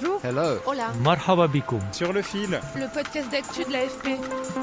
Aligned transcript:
Bonjour. 0.00 0.20
Hello. 0.24 0.58
Hola. 0.66 0.92
Marhaba 1.02 1.48
bikoum. 1.48 1.80
Sur 1.92 2.12
le 2.12 2.22
fil, 2.22 2.60
Le 2.76 2.92
podcast 2.92 3.30
d'actu 3.30 3.64
de 3.64 3.72
l'AFP. 3.72 4.18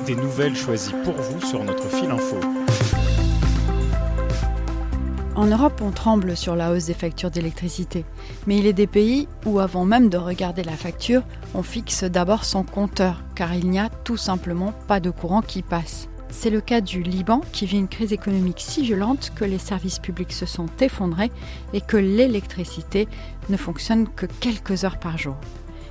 des 0.06 0.16
nouvelles 0.16 0.56
choisies 0.56 0.94
pour 1.04 1.14
vous 1.14 1.42
sur 1.42 1.64
notre 1.64 1.88
fil 1.90 2.10
info. 2.12 2.38
En 5.36 5.46
Europe, 5.48 5.82
on 5.84 5.92
tremble 5.92 6.38
sur 6.38 6.56
la 6.56 6.72
hausse 6.72 6.86
des 6.86 6.94
factures 6.94 7.32
d'électricité. 7.32 8.06
Mais 8.48 8.58
il 8.58 8.66
est 8.68 8.74
des 8.74 8.88
pays 8.88 9.28
où, 9.46 9.60
avant 9.60 9.84
même 9.84 10.10
de 10.10 10.18
regarder 10.18 10.64
la 10.64 10.78
facture, 10.78 11.24
on 11.54 11.64
fixe 11.64 12.04
d'abord 12.06 12.46
son 12.46 12.64
compteur, 12.64 13.22
car 13.36 13.54
il 13.54 13.70
n'y 13.70 13.80
a 13.80 13.90
tout 13.90 14.18
simplement 14.18 14.72
pas 14.88 15.00
de 15.02 15.10
courant 15.10 15.42
qui 15.42 15.62
passe. 15.62 16.08
C'est 16.38 16.50
le 16.52 16.62
cas 16.62 16.82
du 16.82 17.02
Liban, 17.02 17.42
qui 17.54 17.66
vit 17.66 17.80
une 17.80 17.88
crise 17.88 18.14
économique 18.14 18.60
si 18.60 18.84
violente 18.84 19.32
que 19.36 19.46
les 19.46 19.58
services 19.58 20.00
publics 20.00 20.34
se 20.34 20.46
sont 20.46 20.68
effondrés 20.80 21.32
et 21.74 21.82
que 21.82 21.98
l'électricité 21.98 23.08
ne 23.50 23.58
fonctionne 23.58 24.08
que 24.08 24.26
quelques 24.26 24.84
heures 24.84 25.00
par 25.00 25.18
jour. 25.18 25.38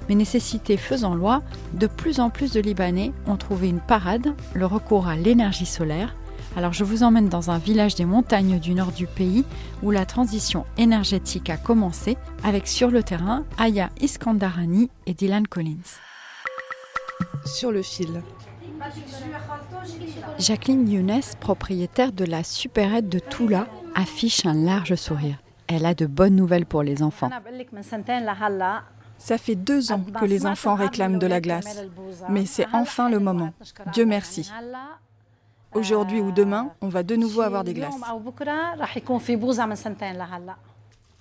Mais 0.09 0.15
nécessité 0.15 0.77
faisant 0.77 1.15
loi, 1.15 1.43
de 1.73 1.89
plus 1.89 2.21
en 2.21 2.31
plus 2.31 2.53
de 2.53 2.61
Libanais 2.61 3.11
ont 3.27 3.37
trouvé 3.37 3.69
une 3.69 3.81
parade, 3.81 4.35
le 4.53 4.67
recours 4.67 5.09
à 5.09 5.17
l'énergie 5.17 5.67
solaire, 5.67 6.15
alors 6.57 6.75
je 6.75 6.85
vous 6.85 7.03
emmène 7.03 7.31
dans 7.31 7.51
un 7.51 7.59
village 7.59 7.97
des 7.97 8.05
montagnes 8.05 8.61
du 8.61 8.75
nord 8.75 8.93
du 8.93 9.07
pays 9.07 9.45
où 9.83 9.91
la 9.91 10.07
transition 10.07 10.67
énergétique 10.77 11.51
a 11.51 11.57
commencé 11.57 12.17
avec 12.45 12.69
sur 12.69 12.91
le 12.91 13.03
terrain 13.03 13.45
Aya 13.59 13.91
Iskandarani 14.01 14.91
et 15.07 15.15
Dylan 15.15 15.49
Collins. 15.49 15.99
Sur 17.47 17.73
le 17.73 17.83
fil. 17.83 18.23
Jacqueline 20.39 20.89
Younes, 20.91 21.21
propriétaire 21.41 22.13
de 22.13 22.25
la 22.25 22.43
supérette 22.43 23.09
de 23.09 23.19
Toula, 23.19 23.67
affiche 23.95 24.47
un 24.47 24.55
large 24.55 24.95
sourire. 24.97 25.37
Elle 25.67 25.87
a 25.87 25.95
de 25.95 26.07
bonnes 26.07 26.37
nouvelles 26.37 26.67
pour 26.67 26.83
les 26.83 27.03
enfants. 27.03 27.31
Ça 29.19 29.39
fait 29.39 29.55
deux 29.55 29.93
ans 29.93 30.05
que 30.21 30.25
les 30.25 30.45
enfants 30.47 30.75
réclament 30.75 31.19
de 31.19 31.27
la 31.27 31.41
glace. 31.41 31.85
Mais 32.29 32.47
c'est 32.47 32.67
enfin 32.73 33.09
le 33.09 33.19
moment. 33.21 33.53
Dieu 33.93 34.05
merci. 34.05 34.51
Aujourd'hui 35.73 36.21
ou 36.21 36.31
demain, 36.31 36.71
on 36.81 36.89
va 36.89 37.03
de 37.03 37.17
nouveau 37.17 37.41
avoir 37.41 37.65
des 37.65 37.75
glaces. 37.75 37.95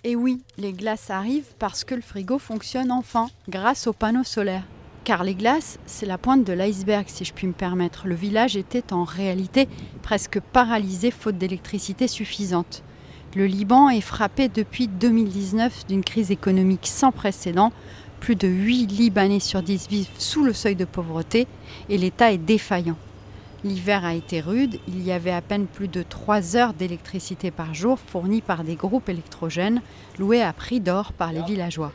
Et 0.04 0.16
oui, 0.16 0.44
les 0.58 0.74
glaces 0.74 1.10
arrivent 1.10 1.56
parce 1.58 1.84
que 1.84 1.96
le 1.96 2.02
frigo 2.02 2.38
fonctionne 2.38 2.92
enfin, 2.92 3.30
grâce 3.48 3.88
aux 3.88 3.94
panneaux 3.94 4.26
solaires. 4.26 4.66
Car 5.04 5.26
les 5.26 5.36
glaces, 5.36 5.80
c'est 5.86 6.06
la 6.06 6.18
pointe 6.18 6.46
de 6.46 6.54
l'iceberg, 6.54 7.06
si 7.08 7.26
je 7.26 7.34
puis 7.34 7.46
me 7.46 7.52
permettre. 7.52 8.08
Le 8.08 8.16
village 8.16 8.56
était 8.56 8.94
en 8.94 9.04
réalité 9.04 9.68
presque 10.02 10.40
paralysé 10.40 11.12
faute 11.12 11.38
d'électricité 11.38 12.08
suffisante. 12.08 12.84
Le 13.36 13.46
Liban 13.46 13.90
est 13.90 14.00
frappé 14.00 14.48
depuis 14.48 14.88
2019 14.88 15.88
d'une 15.88 16.06
crise 16.06 16.32
économique 16.32 16.88
sans 16.88 17.12
précédent. 17.12 17.74
Plus 18.22 18.38
de 18.38 18.48
8 18.48 18.88
Libanais 18.88 19.42
sur 19.42 19.62
10 19.62 19.90
vivent 19.90 20.08
sous 20.18 20.46
le 20.46 20.54
seuil 20.54 20.78
de 20.78 20.86
pauvreté 20.86 21.48
et 21.90 21.98
l'État 21.98 22.32
est 22.32 22.38
défaillant. 22.38 22.96
L'hiver 23.66 24.06
a 24.06 24.14
été 24.14 24.40
rude, 24.40 24.80
il 24.88 25.04
y 25.04 25.12
avait 25.12 25.32
à 25.32 25.42
peine 25.42 25.68
plus 25.68 25.90
de 25.90 26.04
3 26.04 26.56
heures 26.56 26.74
d'électricité 26.74 27.52
par 27.52 27.74
jour 27.74 28.00
fournies 28.00 28.42
par 28.42 28.64
des 28.64 28.76
groupes 28.76 29.10
électrogènes 29.10 29.82
loués 30.18 30.42
à 30.42 30.54
prix 30.54 30.80
d'or 30.80 31.12
par 31.12 31.34
les 31.34 31.42
villageois. 31.42 31.92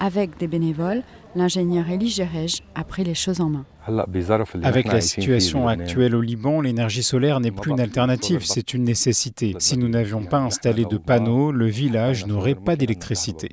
Avec 0.00 0.38
des 0.38 0.46
bénévoles, 0.46 1.02
l'ingénieur 1.34 1.86
Elie 1.90 2.08
Gerej 2.08 2.62
a 2.74 2.84
pris 2.84 3.04
les 3.04 3.14
choses 3.14 3.40
en 3.40 3.48
main. 3.48 3.64
Avec 4.62 4.86
la 4.86 5.00
situation 5.00 5.66
actuelle 5.66 6.14
au 6.14 6.20
Liban, 6.20 6.60
l'énergie 6.60 7.02
solaire 7.02 7.40
n'est 7.40 7.50
plus 7.50 7.70
une 7.70 7.80
alternative, 7.80 8.44
c'est 8.44 8.74
une 8.74 8.84
nécessité. 8.84 9.54
Si 9.58 9.76
nous 9.78 9.88
n'avions 9.88 10.24
pas 10.24 10.38
installé 10.38 10.84
de 10.84 10.98
panneaux, 10.98 11.50
le 11.50 11.66
village 11.66 12.26
n'aurait 12.26 12.54
pas 12.54 12.76
d'électricité. 12.76 13.50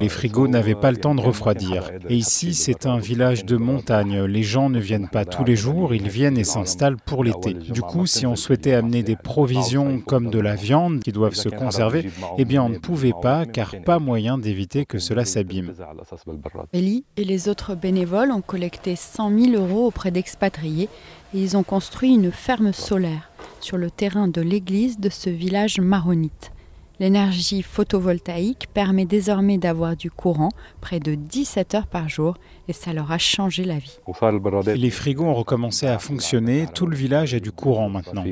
Les 0.00 0.08
frigos 0.08 0.48
n'avaient 0.48 0.74
pas 0.74 0.90
le 0.90 0.96
temps 0.96 1.14
de 1.14 1.20
refroidir. 1.20 1.90
Et 2.08 2.16
ici, 2.16 2.54
c'est 2.54 2.86
un 2.86 2.98
village 2.98 3.44
de 3.44 3.56
montagne. 3.56 4.22
Les 4.24 4.42
gens 4.42 4.68
ne 4.68 4.78
viennent 4.78 5.08
pas 5.08 5.24
tous 5.24 5.44
les 5.44 5.56
jours, 5.56 5.94
ils 5.94 6.08
viennent 6.08 6.38
et 6.38 6.44
s'installent 6.44 6.96
pour 6.96 7.24
l'été. 7.24 7.54
Du 7.54 7.82
coup, 7.82 8.06
si 8.06 8.26
on 8.26 8.36
souhaitait 8.36 8.74
amener 8.74 9.02
des 9.02 9.16
provisions 9.16 10.00
comme 10.00 10.30
de 10.30 10.38
la 10.38 10.54
viande 10.54 11.00
qui 11.00 11.12
doivent 11.12 11.34
se 11.34 11.48
conserver, 11.48 12.10
eh 12.38 12.44
bien 12.44 12.62
on 12.62 12.68
ne 12.68 12.78
pouvait 12.78 13.14
pas 13.20 13.46
car 13.46 13.74
pas 13.84 13.98
moyen 13.98 14.38
d'éviter 14.38 14.84
que 14.84 14.98
cela 14.98 15.24
s'abîme. 15.24 15.72
Elie 16.74 17.04
et 17.16 17.24
les 17.24 17.48
autres 17.48 17.74
bénévoles 17.74 18.32
ont 18.32 18.42
collecté 18.42 18.96
100 18.96 19.38
000 19.38 19.62
euros 19.62 19.86
auprès 19.86 20.10
d'expatriés 20.10 20.88
et 21.34 21.42
ils 21.42 21.56
ont 21.56 21.62
construit 21.62 22.14
une 22.14 22.32
ferme 22.32 22.72
solaire 22.72 23.30
sur 23.60 23.76
le 23.76 23.90
terrain 23.90 24.28
de 24.28 24.40
l'église 24.40 24.98
de 24.98 25.08
ce 25.08 25.30
village 25.30 25.80
maronite. 25.80 26.52
L'énergie 26.98 27.62
photovoltaïque 27.62 28.68
permet 28.72 29.04
désormais 29.04 29.58
d'avoir 29.58 29.96
du 29.96 30.10
courant 30.10 30.48
près 30.80 30.98
de 30.98 31.14
17 31.14 31.74
heures 31.74 31.86
par 31.86 32.08
jour 32.08 32.38
et 32.68 32.72
ça 32.72 32.94
leur 32.94 33.12
a 33.12 33.18
changé 33.18 33.64
la 33.64 33.78
vie. 33.78 33.98
Les 34.74 34.90
frigos 34.90 35.24
ont 35.24 35.34
recommencé 35.34 35.86
à 35.86 35.98
fonctionner, 35.98 36.66
tout 36.74 36.86
le 36.86 36.96
village 36.96 37.34
a 37.34 37.40
du 37.40 37.52
courant 37.52 37.90
maintenant. 37.90 38.24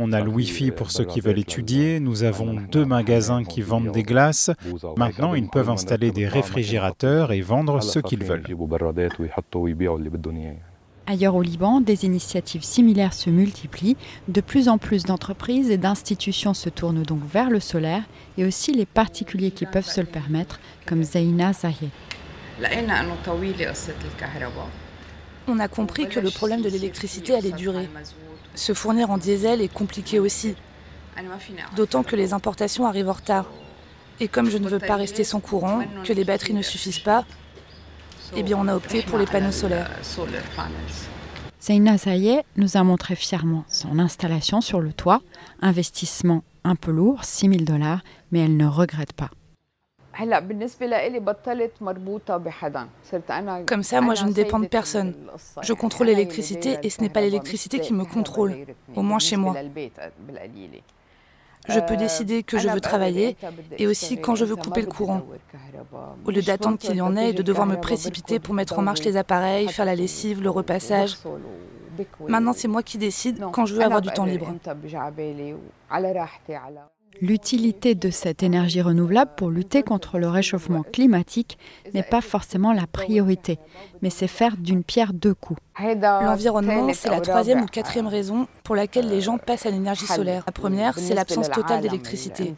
On 0.00 0.12
a 0.12 0.20
le 0.20 0.30
Wi-Fi 0.30 0.70
pour 0.70 0.92
ceux 0.92 1.04
qui 1.04 1.20
veulent 1.20 1.40
étudier, 1.40 1.98
nous 1.98 2.22
avons 2.22 2.54
deux 2.54 2.84
magasins 2.84 3.42
qui 3.44 3.62
vendent 3.62 3.90
des 3.90 4.04
glaces. 4.04 4.50
Maintenant, 4.96 5.34
ils 5.34 5.48
peuvent 5.48 5.70
installer 5.70 6.12
des 6.12 6.28
réfrigérateurs 6.28 7.32
et 7.32 7.40
vendre 7.40 7.82
ce 7.82 7.98
qu'ils 7.98 8.24
veulent. 8.24 8.44
Ailleurs 11.10 11.36
au 11.36 11.40
Liban, 11.40 11.80
des 11.80 12.04
initiatives 12.04 12.62
similaires 12.62 13.14
se 13.14 13.30
multiplient. 13.30 13.96
De 14.28 14.42
plus 14.42 14.68
en 14.68 14.76
plus 14.76 15.04
d'entreprises 15.04 15.70
et 15.70 15.78
d'institutions 15.78 16.52
se 16.52 16.68
tournent 16.68 17.02
donc 17.02 17.22
vers 17.24 17.48
le 17.48 17.60
solaire 17.60 18.02
et 18.36 18.44
aussi 18.44 18.72
les 18.72 18.84
particuliers 18.84 19.50
qui 19.50 19.64
peuvent 19.64 19.88
se 19.88 20.02
le 20.02 20.06
permettre, 20.06 20.60
comme 20.84 21.02
Zaina 21.02 21.54
Zahir. 21.54 21.88
On 25.48 25.58
a 25.58 25.68
compris 25.68 26.08
que 26.10 26.20
le 26.20 26.30
problème 26.30 26.60
de 26.60 26.68
l'électricité 26.68 27.34
allait 27.34 27.52
durer. 27.52 27.88
Se 28.54 28.74
fournir 28.74 29.10
en 29.10 29.16
diesel 29.16 29.62
est 29.62 29.72
compliqué 29.72 30.18
aussi. 30.18 30.56
D'autant 31.74 32.02
que 32.02 32.16
les 32.16 32.34
importations 32.34 32.84
arrivent 32.84 33.08
en 33.08 33.14
retard. 33.14 33.46
Et 34.20 34.28
comme 34.28 34.50
je 34.50 34.58
ne 34.58 34.68
veux 34.68 34.78
pas 34.78 34.96
rester 34.96 35.24
sans 35.24 35.40
courant, 35.40 35.80
que 36.04 36.12
les 36.12 36.24
batteries 36.24 36.52
ne 36.52 36.60
suffisent 36.60 36.98
pas, 36.98 37.24
eh 38.36 38.42
bien 38.42 38.56
on 38.58 38.68
a 38.68 38.74
opté 38.74 39.02
pour 39.02 39.18
les 39.18 39.26
panneaux 39.26 39.52
solaires. 39.52 39.90
Zaina 41.60 41.98
Zahir 41.98 42.42
nous 42.56 42.76
a 42.76 42.84
montré 42.84 43.16
fièrement 43.16 43.64
son 43.68 43.98
installation 43.98 44.60
sur 44.60 44.80
le 44.80 44.92
toit, 44.92 45.20
investissement 45.60 46.42
un 46.64 46.76
peu 46.76 46.90
lourd, 46.92 47.24
6 47.24 47.48
000 47.48 47.64
dollars, 47.64 48.02
mais 48.30 48.40
elle 48.40 48.56
ne 48.56 48.66
regrette 48.66 49.12
pas. 49.12 49.30
Comme 53.66 53.82
ça, 53.84 54.00
moi, 54.00 54.14
je 54.14 54.24
ne 54.24 54.32
dépends 54.32 54.58
de 54.58 54.66
personne. 54.66 55.14
Je 55.62 55.72
contrôle 55.72 56.08
l'électricité 56.08 56.76
et 56.82 56.90
ce 56.90 57.00
n'est 57.00 57.08
pas 57.08 57.20
l'électricité 57.20 57.78
qui 57.80 57.94
me 57.94 58.04
contrôle, 58.04 58.56
au 58.96 59.02
moins 59.02 59.20
chez 59.20 59.36
moi. 59.36 59.54
Je 61.68 61.80
peux 61.80 61.96
décider 61.96 62.42
que 62.42 62.58
je 62.58 62.68
veux 62.68 62.80
travailler 62.80 63.36
et 63.78 63.86
aussi 63.86 64.18
quand 64.18 64.34
je 64.34 64.44
veux 64.44 64.56
couper 64.56 64.82
le 64.82 64.86
courant. 64.86 65.22
Au 66.24 66.30
lieu 66.30 66.42
d'attendre 66.42 66.78
qu'il 66.78 66.96
y 66.96 67.00
en 67.00 67.16
ait 67.16 67.30
et 67.30 67.32
de 67.32 67.42
devoir 67.42 67.66
me 67.66 67.76
précipiter 67.76 68.38
pour 68.38 68.54
mettre 68.54 68.78
en 68.78 68.82
marche 68.82 69.02
les 69.02 69.16
appareils, 69.16 69.68
faire 69.68 69.84
la 69.84 69.94
lessive, 69.94 70.42
le 70.42 70.50
repassage. 70.50 71.16
Maintenant, 72.28 72.52
c'est 72.52 72.68
moi 72.68 72.82
qui 72.82 72.98
décide 72.98 73.44
quand 73.52 73.66
je 73.66 73.74
veux 73.74 73.82
avoir 73.82 74.00
du 74.00 74.10
temps 74.10 74.24
libre. 74.24 74.54
L'utilité 77.20 77.94
de 77.96 78.10
cette 78.10 78.44
énergie 78.44 78.80
renouvelable 78.80 79.32
pour 79.36 79.50
lutter 79.50 79.82
contre 79.82 80.18
le 80.18 80.28
réchauffement 80.28 80.82
climatique 80.82 81.58
n'est 81.92 82.04
pas 82.04 82.20
forcément 82.20 82.72
la 82.72 82.86
priorité, 82.86 83.58
mais 84.02 84.10
c'est 84.10 84.28
faire 84.28 84.56
d'une 84.56 84.84
pierre 84.84 85.12
deux 85.12 85.34
coups. 85.34 85.60
L'environnement, 86.00 86.88
c'est 86.92 87.10
la 87.10 87.20
troisième 87.20 87.62
ou 87.62 87.66
quatrième 87.66 88.06
raison 88.06 88.46
pour 88.62 88.76
laquelle 88.76 89.08
les 89.08 89.20
gens 89.20 89.38
passent 89.38 89.66
à 89.66 89.70
l'énergie 89.70 90.06
solaire. 90.06 90.44
La 90.46 90.52
première, 90.52 90.98
c'est 90.98 91.14
l'absence 91.14 91.50
totale 91.50 91.80
d'électricité. 91.80 92.54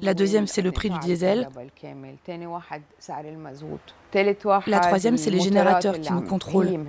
La 0.00 0.14
deuxième, 0.14 0.46
c'est 0.46 0.62
le 0.62 0.72
prix 0.72 0.90
du 0.90 0.98
diesel. 0.98 1.48
La 4.66 4.80
troisième, 4.80 5.16
c'est 5.16 5.30
les 5.30 5.40
générateurs 5.40 6.00
qui 6.00 6.12
nous 6.12 6.22
contrôlent. 6.22 6.86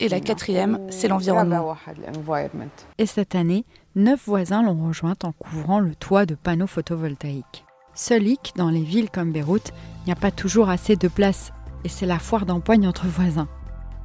Et 0.00 0.08
la 0.08 0.20
quatrième, 0.20 0.78
c'est 0.90 1.08
l'environnement. 1.08 1.76
Et 2.98 3.06
cette 3.06 3.34
année, 3.34 3.64
neuf 3.94 4.26
voisins 4.26 4.62
l'ont 4.62 4.86
rejointe 4.86 5.24
en 5.24 5.32
couvrant 5.32 5.80
le 5.80 5.94
toit 5.94 6.26
de 6.26 6.34
panneaux 6.34 6.66
photovoltaïques. 6.66 7.64
Seul 7.94 8.26
hic, 8.26 8.52
dans 8.56 8.70
les 8.70 8.82
villes 8.82 9.10
comme 9.10 9.32
Beyrouth, 9.32 9.72
il 10.00 10.06
n'y 10.06 10.12
a 10.12 10.16
pas 10.16 10.30
toujours 10.30 10.70
assez 10.70 10.96
de 10.96 11.08
place, 11.08 11.52
et 11.84 11.88
c'est 11.88 12.06
la 12.06 12.18
foire 12.18 12.46
d'empoigne 12.46 12.88
entre 12.88 13.06
voisins. 13.06 13.48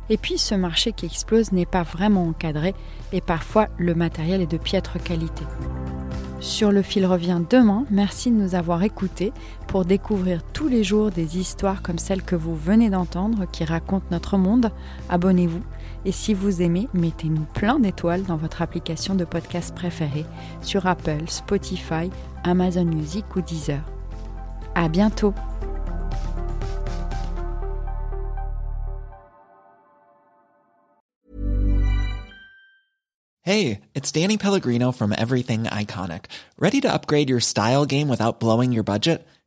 Et 0.10 0.18
puis 0.18 0.38
ce 0.38 0.56
marché 0.56 0.92
qui 0.92 1.06
explose 1.06 1.52
n'est 1.52 1.66
pas 1.66 1.84
vraiment 1.84 2.28
encadré, 2.28 2.76
et 3.14 3.22
parfois 3.22 3.68
le 3.78 3.96
matériel 3.96 4.42
est 4.42 4.52
de 4.52 4.58
piètre 4.58 5.02
qualité. 5.02 5.44
Sur 6.40 6.72
le 6.72 6.84
fil 6.84 7.06
revient 7.06 7.42
demain. 7.50 7.86
Merci 7.90 8.30
de 8.30 8.36
nous 8.36 8.54
avoir 8.54 8.84
écoutés 8.84 9.34
pour 9.68 9.86
découvrir 9.86 10.44
tous 10.54 10.68
les 10.68 10.84
jours 10.84 11.10
des 11.10 11.40
histoires 11.40 11.82
comme 11.82 11.98
celles 11.98 12.22
que 12.22 12.36
vous 12.36 12.56
venez 12.56 12.92
d'entendre 12.92 13.46
qui 13.52 13.66
racontent 13.66 14.06
notre 14.12 14.38
monde. 14.38 14.72
Abonnez-vous 15.10 15.64
et 16.06 16.12
si 16.12 16.34
vous 16.34 16.62
aimez, 16.62 16.88
mettez-nous 16.94 17.46
plein 17.54 17.80
d'étoiles 17.80 18.24
dans 18.24 18.38
votre 18.38 18.62
application 18.62 19.16
de 19.16 19.26
podcast 19.26 19.74
préférée 19.76 20.26
sur 20.62 20.86
Apple, 20.86 21.24
Spotify, 21.28 22.10
Amazon 22.44 22.86
Music 22.86 23.36
ou 23.36 23.42
Deezer. 23.42 23.82
À 24.76 24.90
bientôt! 24.90 25.34
Hey, 33.48 33.80
it's 33.96 34.12
Danny 34.12 34.38
Pellegrino 34.38 34.92
from 34.92 35.14
Everything 35.18 35.64
Iconic. 35.64 36.26
Ready 36.60 36.82
to 36.82 36.92
upgrade 36.92 37.30
your 37.30 37.40
style 37.40 37.86
game 37.86 38.10
without 38.10 38.42
blowing 38.42 38.74
your 38.74 38.84
budget? 38.84 39.26